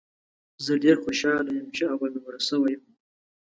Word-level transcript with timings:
زه 0.65 0.73
ډېر 0.83 0.97
خوشاله 1.03 1.51
یم، 1.57 1.67
چې 1.75 1.83
اول 1.93 2.11
نمره 2.15 2.39
سوی 2.49 2.71
یم 2.75 2.83